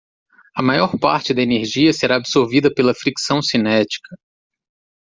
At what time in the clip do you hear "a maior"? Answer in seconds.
0.57-0.97